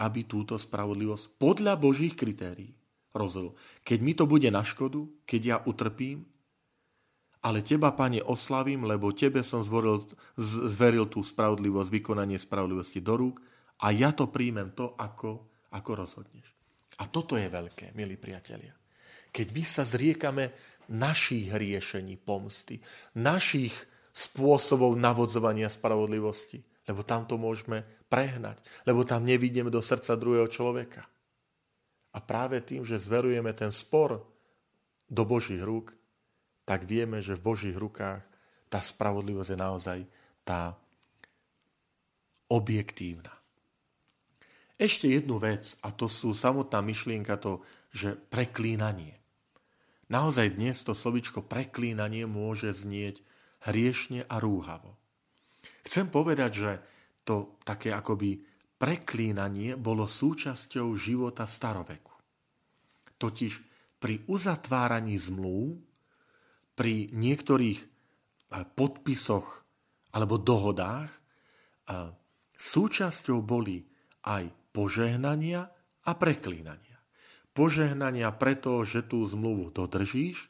aby 0.01 0.21
túto 0.27 0.59
spravodlivosť 0.59 1.39
podľa 1.39 1.79
Božích 1.79 2.17
kritérií 2.17 2.75
rozhodol. 3.15 3.55
Keď 3.83 3.99
mi 4.03 4.13
to 4.15 4.27
bude 4.27 4.47
na 4.51 4.63
škodu, 4.63 5.07
keď 5.23 5.41
ja 5.41 5.57
utrpím, 5.63 6.27
ale 7.41 7.65
teba, 7.65 7.89
Pane, 7.89 8.21
oslavím, 8.21 8.85
lebo 8.85 9.09
tebe 9.17 9.41
som 9.41 9.65
zvoril, 9.65 10.05
zveril 10.37 11.09
tú 11.09 11.25
spravodlivosť, 11.25 11.89
vykonanie 11.89 12.37
spravodlivosti 12.37 13.01
do 13.01 13.17
rúk 13.17 13.41
a 13.81 13.89
ja 13.89 14.13
to 14.13 14.29
príjmem 14.29 14.77
to, 14.77 14.93
ako, 14.93 15.49
ako 15.73 15.91
rozhodneš. 15.97 16.47
A 17.01 17.09
toto 17.09 17.33
je 17.33 17.49
veľké, 17.49 17.97
milí 17.97 18.13
priatelia. 18.13 18.77
Keď 19.33 19.47
my 19.57 19.63
sa 19.65 19.81
zriekame 19.81 20.53
našich 20.91 21.55
riešení 21.55 22.19
pomsty, 22.19 22.83
našich 23.15 23.73
spôsobov 24.11 24.99
navodzovania 24.99 25.71
spravodlivosti, 25.71 26.59
lebo 26.85 27.01
tam 27.07 27.23
to 27.23 27.39
môžeme 27.39 27.87
prehnať, 28.11 28.59
lebo 28.83 29.07
tam 29.07 29.23
nevidíme 29.23 29.71
do 29.71 29.79
srdca 29.79 30.19
druhého 30.19 30.51
človeka. 30.51 31.07
A 32.11 32.19
práve 32.19 32.59
tým, 32.59 32.83
že 32.83 32.99
zverujeme 32.99 33.55
ten 33.55 33.71
spor 33.71 34.19
do 35.07 35.23
Božích 35.23 35.63
rúk, 35.63 35.95
tak 36.67 36.83
vieme, 36.83 37.23
že 37.23 37.39
v 37.39 37.45
Božích 37.55 37.75
rukách 37.75 38.19
tá 38.67 38.79
spravodlivosť 38.83 39.49
je 39.55 39.59
naozaj 39.59 39.99
tá 40.43 40.75
objektívna. 42.51 43.31
Ešte 44.75 45.07
jednu 45.07 45.39
vec, 45.39 45.77
a 45.85 45.93
to 45.93 46.11
sú 46.11 46.35
samotná 46.35 46.83
myšlienka 46.83 47.39
to, 47.39 47.63
že 47.93 48.17
preklínanie. 48.17 49.20
Naozaj 50.11 50.59
dnes 50.59 50.75
to 50.83 50.91
slovičko 50.91 51.39
preklínanie 51.39 52.27
môže 52.27 52.75
znieť 52.75 53.23
hriešne 53.63 54.27
a 54.27 54.43
rúhavo. 54.43 54.99
Chcem 55.87 56.11
povedať, 56.11 56.51
že 56.51 56.71
to 57.23 57.55
také 57.63 57.95
akoby 57.95 58.43
preklínanie 58.75 59.79
bolo 59.79 60.03
súčasťou 60.03 60.91
života 60.99 61.47
staroveku. 61.47 62.11
Totiž 63.15 63.53
pri 64.03 64.27
uzatváraní 64.27 65.15
zmluv, 65.15 65.79
pri 66.75 67.07
niektorých 67.15 67.79
e, 67.79 67.87
podpisoch 68.73 69.63
alebo 70.11 70.41
dohodách 70.41 71.07
e, 71.07 71.19
súčasťou 72.57 73.39
boli 73.45 73.85
aj 74.27 74.49
požehnania 74.75 75.71
a 76.03 76.11
preklínania. 76.17 76.90
Požehnania 77.51 78.31
preto, 78.31 78.87
že 78.87 79.03
tú 79.03 79.27
zmluvu 79.27 79.75
dodržíš 79.75 80.47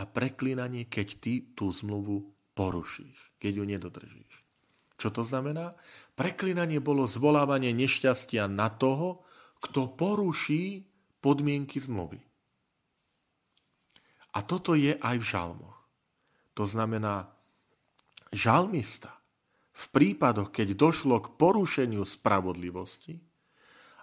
a 0.00 0.08
preklínanie, 0.08 0.88
keď 0.88 1.08
ty 1.20 1.44
tú 1.52 1.68
zmluvu 1.68 2.32
porušíš, 2.56 3.36
keď 3.36 3.52
ju 3.60 3.64
nedodržíš. 3.68 4.34
Čo 5.00 5.08
to 5.12 5.22
znamená? 5.24 5.76
Preklinanie 6.16 6.80
bolo 6.80 7.08
zvolávanie 7.08 7.72
nešťastia 7.72 8.48
na 8.48 8.68
toho, 8.68 9.24
kto 9.60 9.92
poruší 9.92 10.84
podmienky 11.20 11.80
zmluvy. 11.80 12.20
A 14.36 14.44
toto 14.44 14.76
je 14.76 14.96
aj 14.96 15.16
v 15.20 15.26
žalmoch. 15.26 15.78
To 16.56 16.64
znamená, 16.68 17.32
žalmista 18.32 19.20
v 19.72 19.84
prípadoch, 19.92 20.52
keď 20.52 20.76
došlo 20.76 21.20
k 21.24 21.32
porušeniu 21.36 22.04
spravodlivosti 22.04 23.20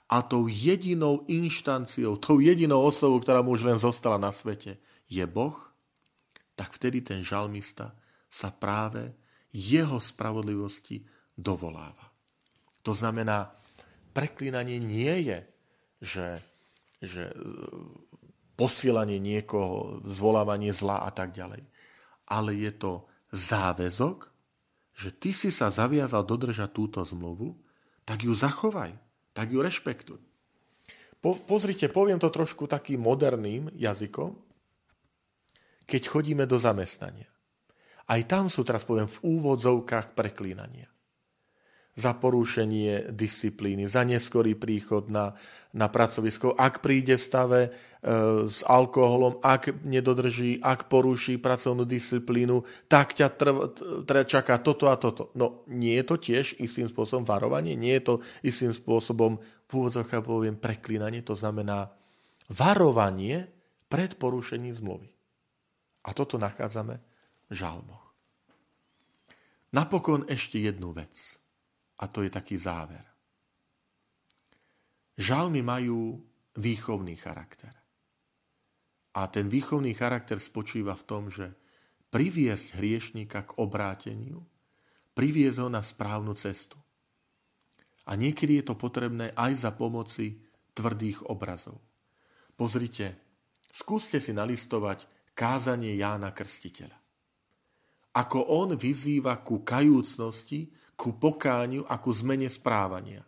a 0.08 0.24
tou 0.24 0.48
jedinou 0.48 1.28
inštanciou, 1.28 2.16
tou 2.16 2.40
jedinou 2.40 2.80
osobou, 2.80 3.20
ktorá 3.20 3.44
mu 3.44 3.56
už 3.56 3.68
len 3.68 3.76
zostala 3.76 4.16
na 4.16 4.32
svete, 4.32 4.80
je 5.12 5.24
Boh, 5.28 5.56
tak 6.56 6.72
vtedy 6.74 7.04
ten 7.04 7.22
žalmista 7.22 7.92
sa 8.32 8.50
práve 8.50 9.12
jeho 9.52 10.00
spravodlivosti 10.00 11.04
dovoláva. 11.36 12.12
To 12.88 12.96
znamená, 12.96 13.52
preklínanie 14.16 14.80
nie 14.80 15.28
je, 15.28 15.40
že, 16.00 16.28
že 17.04 17.24
e, 17.30 17.36
posielanie 18.56 19.20
niekoho, 19.20 20.02
zvolávanie 20.08 20.72
zla 20.72 21.04
a 21.04 21.12
tak 21.12 21.36
ďalej. 21.36 21.68
Ale 22.32 22.56
je 22.56 22.72
to 22.74 23.06
záväzok, 23.36 24.32
že 24.98 25.14
ty 25.14 25.36
si 25.36 25.54
sa 25.54 25.70
zaviazal 25.70 26.26
dodržať 26.26 26.74
túto 26.74 27.06
zmluvu, 27.06 27.54
tak 28.08 28.26
ju 28.26 28.34
zachovaj, 28.34 28.96
tak 29.38 29.54
ju 29.54 29.62
rešpektuj. 29.62 30.18
Po, 31.22 31.38
pozrite, 31.38 31.94
poviem 31.94 32.18
to 32.18 32.34
trošku 32.34 32.66
takým 32.66 33.06
moderným 33.06 33.70
jazykom, 33.78 34.34
keď 35.86 36.02
chodíme 36.10 36.50
do 36.50 36.58
zamestnania. 36.58 37.30
Aj 38.10 38.22
tam 38.26 38.50
sú, 38.50 38.66
teraz 38.66 38.82
poviem, 38.82 39.06
v 39.06 39.38
úvodzovkách 39.38 40.18
preklínania. 40.18 40.90
Za 41.98 42.14
porušenie 42.14 43.10
disciplíny, 43.10 43.90
za 43.90 44.06
neskorý 44.06 44.54
príchod 44.54 45.10
na, 45.10 45.34
na 45.74 45.90
pracovisko, 45.90 46.54
ak 46.54 46.86
príde 46.86 47.18
v 47.18 47.26
stave 47.26 47.62
e, 47.66 47.70
s 48.46 48.62
alkoholom, 48.62 49.42
ak 49.42 49.82
nedodrží, 49.82 50.62
ak 50.62 50.94
poruší 50.94 51.42
pracovnú 51.42 51.90
disciplínu, 51.90 52.62
tak 52.86 53.18
ťa 53.18 53.28
trv, 53.34 53.74
trv, 54.06 54.30
čaká 54.30 54.62
toto 54.62 54.94
a 54.94 54.96
toto. 55.02 55.34
No 55.34 55.66
nie 55.74 55.98
je 55.98 56.06
to 56.06 56.16
tiež 56.22 56.62
istým 56.62 56.86
spôsobom 56.86 57.26
varovanie, 57.26 57.74
nie 57.74 57.98
je 57.98 58.14
to 58.14 58.16
istým 58.46 58.70
spôsobom 58.70 59.42
v 59.68 59.72
úvodzovkách 59.74 60.24
poviem 60.24 60.56
preklínanie, 60.56 61.26
to 61.26 61.34
znamená 61.34 61.92
varovanie 62.48 63.50
pred 63.92 64.16
porušením 64.16 64.72
zmluvy. 64.72 65.10
A 66.08 66.16
toto 66.16 66.40
nachádzame 66.40 67.04
žalmoch. 67.52 68.08
Napokon 69.76 70.24
ešte 70.32 70.64
jednu 70.64 70.96
vec. 70.96 71.36
A 71.98 72.06
to 72.06 72.22
je 72.22 72.30
taký 72.30 72.58
záver. 72.58 73.02
Žalmy 75.18 75.66
majú 75.66 76.22
výchovný 76.58 77.18
charakter. 77.18 77.74
A 79.18 79.26
ten 79.34 79.50
výchovný 79.50 79.98
charakter 79.98 80.38
spočíva 80.38 80.94
v 80.94 81.08
tom, 81.10 81.24
že 81.34 81.58
priviesť 82.14 82.78
hriešníka 82.78 83.50
k 83.50 83.52
obráteniu, 83.58 84.46
priviesť 85.18 85.58
ho 85.66 85.70
na 85.74 85.82
správnu 85.82 86.38
cestu. 86.38 86.78
A 88.06 88.14
niekedy 88.14 88.62
je 88.62 88.70
to 88.70 88.78
potrebné 88.78 89.34
aj 89.34 89.66
za 89.66 89.72
pomoci 89.74 90.38
tvrdých 90.78 91.26
obrazov. 91.34 91.82
Pozrite, 92.54 93.18
skúste 93.74 94.22
si 94.22 94.38
nalistovať 94.38 95.10
kázanie 95.34 95.98
Jána 95.98 96.30
Krstiteľa. 96.30 96.98
ako 98.18 98.50
on 98.50 98.74
vyzýva 98.74 99.46
ku 99.46 99.62
kajúcnosti, 99.62 100.74
ku 100.98 101.14
pokániu 101.14 101.86
a 101.86 102.02
ku 102.02 102.10
zmene 102.10 102.50
správania. 102.50 103.22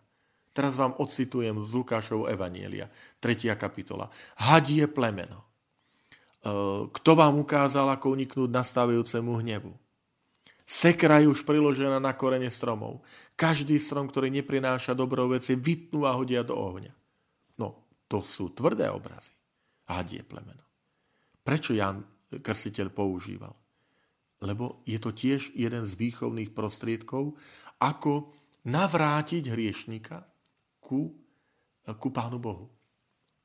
Teraz 0.50 0.74
vám 0.74 0.98
ocitujem 0.98 1.62
z 1.62 1.72
Lukášov 1.78 2.28
Evanielia, 2.28 2.90
3. 3.22 3.54
kapitola. 3.54 4.10
Hadie 4.42 4.90
plemeno. 4.90 5.40
E, 5.40 5.46
kto 6.90 7.12
vám 7.14 7.38
ukázal, 7.38 7.94
ako 7.94 8.18
uniknúť 8.18 8.50
nastávajúcemu 8.50 9.32
hnevu? 9.46 9.72
Sekra 10.66 11.22
je 11.22 11.30
už 11.30 11.46
priložená 11.46 12.02
na 12.02 12.14
korene 12.18 12.50
stromov. 12.50 13.06
Každý 13.38 13.78
strom, 13.78 14.10
ktorý 14.10 14.34
neprináša 14.34 14.98
dobrou 14.98 15.30
veci, 15.30 15.54
vytnú 15.54 16.10
a 16.10 16.14
hodia 16.18 16.42
do 16.42 16.58
ohňa. 16.58 16.94
No, 17.62 17.86
to 18.10 18.26
sú 18.26 18.52
tvrdé 18.52 18.90
obrazy. 18.90 19.34
Hadie 19.90 20.26
plemeno. 20.26 20.66
Prečo 21.46 21.74
Jan 21.74 22.02
Krstiteľ 22.30 22.94
používal? 22.94 23.54
Lebo 24.39 24.82
je 24.88 24.99
to 24.99 25.12
tiež 25.12 25.52
jeden 25.56 25.84
z 25.84 25.93
výchovných 25.99 26.56
prostriedkov, 26.56 27.36
ako 27.80 28.32
navrátiť 28.67 29.52
hriešnika 29.52 30.23
ku, 30.84 31.15
ku 31.99 32.08
Pánu 32.12 32.39
Bohu. 32.39 32.67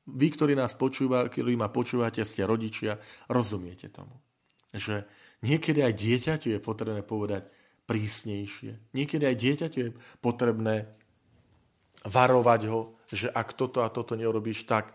Vy, 0.05 0.37
ktorí 0.37 0.53
nás 0.53 0.77
počúva, 0.77 1.25
ktorí 1.25 1.57
ma 1.57 1.73
počúvate, 1.73 2.21
ste 2.21 2.45
rodičia, 2.45 3.01
rozumiete 3.25 3.89
tomu. 3.89 4.13
Že 4.69 5.07
niekedy 5.41 5.81
aj 5.81 5.93
dieťaťu 5.97 6.47
je 6.53 6.59
potrebné 6.61 7.01
povedať 7.01 7.49
prísnejšie. 7.89 8.93
Niekedy 8.93 9.23
aj 9.25 9.35
dieťaťu 9.35 9.79
je 9.81 9.91
potrebné 10.21 10.85
varovať 12.05 12.61
ho, 12.69 12.93
že 13.09 13.33
ak 13.33 13.57
toto 13.57 13.81
a 13.81 13.89
toto 13.89 14.13
neurobíš, 14.13 14.69
tak 14.69 14.93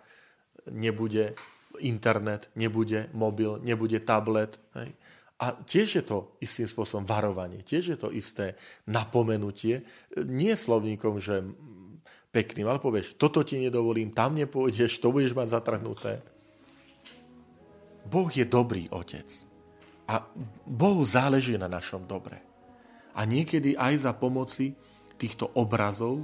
nebude 0.70 1.34
internet, 1.82 2.50
nebude 2.54 3.10
mobil, 3.10 3.58
nebude 3.62 3.98
tablet. 4.02 4.58
Hej. 4.78 4.94
A 5.40 5.56
tiež 5.56 5.88
je 5.96 6.04
to 6.04 6.36
istým 6.44 6.68
spôsobom 6.68 7.08
varovanie, 7.08 7.64
tiež 7.64 7.96
je 7.96 7.98
to 7.98 8.12
isté 8.12 8.60
napomenutie. 8.84 9.88
Nie 10.20 10.52
slovníkom, 10.52 11.16
že 11.16 11.40
pekným, 12.28 12.68
ale 12.68 12.76
povieš, 12.76 13.16
toto 13.16 13.40
ti 13.40 13.56
nedovolím, 13.56 14.12
tam 14.12 14.36
nepôjdeš, 14.36 15.00
to 15.00 15.08
budeš 15.08 15.32
mať 15.32 15.48
zatrhnuté. 15.56 16.20
Boh 18.04 18.28
je 18.28 18.44
dobrý 18.44 18.92
otec. 18.92 19.26
A 20.10 20.28
Bohu 20.66 21.06
záleží 21.08 21.56
na 21.56 21.72
našom 21.72 22.04
dobre. 22.04 22.42
A 23.16 23.24
niekedy 23.24 23.78
aj 23.80 24.10
za 24.10 24.12
pomoci 24.12 24.76
týchto 25.16 25.48
obrazov 25.56 26.20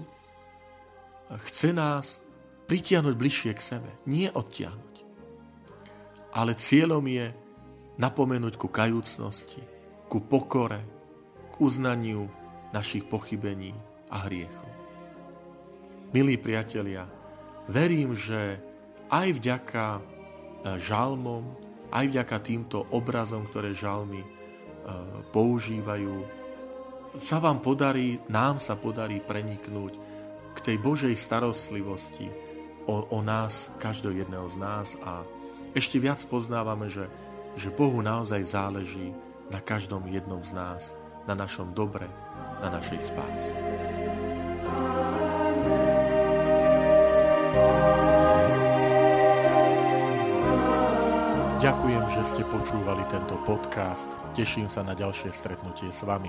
chce 1.47 1.73
nás 1.73 2.21
pritiahnuť 2.67 3.15
bližšie 3.15 3.53
k 3.55 3.63
sebe, 3.63 3.91
nie 4.05 4.29
odtiahnuť. 4.29 4.95
Ale 6.37 6.53
cieľom 6.59 7.03
je 7.07 7.46
napomenúť 7.97 8.55
ku 8.61 8.69
kajúcnosti, 8.69 9.61
ku 10.07 10.21
pokore, 10.21 10.81
k 11.53 11.55
uznaniu 11.61 12.29
našich 12.71 13.09
pochybení 13.09 13.73
a 14.13 14.29
hriechov. 14.29 14.69
Milí 16.13 16.37
priatelia, 16.37 17.09
verím, 17.67 18.15
že 18.15 18.61
aj 19.11 19.29
vďaka 19.41 19.85
e, 19.97 20.01
žalmom, 20.79 21.45
aj 21.91 22.05
vďaka 22.13 22.37
týmto 22.45 22.79
obrazom, 22.93 23.49
ktoré 23.49 23.73
žalmy 23.73 24.23
e, 24.23 24.29
používajú, 25.33 26.15
sa 27.17 27.41
vám 27.41 27.65
podarí, 27.65 28.21
nám 28.29 28.61
sa 28.61 28.77
podarí 28.77 29.25
preniknúť 29.25 29.93
k 30.53 30.59
tej 30.61 30.77
Božej 30.81 31.15
starostlivosti 31.17 32.29
o, 32.85 33.09
o 33.09 33.19
nás, 33.25 33.73
každého 33.81 34.25
jedného 34.25 34.47
z 34.53 34.57
nás 34.61 34.95
a 35.01 35.25
ešte 35.77 36.01
viac 36.01 36.21
poznávame, 36.29 36.89
že 36.89 37.09
že 37.57 37.73
Bohu 37.73 38.05
naozaj 38.05 38.45
záleží 38.45 39.17
na 39.49 39.65
každom 39.65 40.05
jednom 40.07 40.45
z 40.45 40.53
nás, 40.53 40.93
na 41.25 41.33
našom 41.33 41.73
dobre, 41.73 42.05
na 42.61 42.69
našej 42.69 43.01
spáse. 43.01 43.57
Ďakujem, 51.57 52.05
že 52.13 52.21
ste 52.23 52.45
počúvali 52.47 53.03
tento 53.09 53.41
podcast. 53.43 54.07
Teším 54.37 54.69
sa 54.69 54.85
na 54.85 54.93
ďalšie 54.93 55.33
stretnutie 55.33 55.89
s 55.89 56.05
vami. 56.05 56.29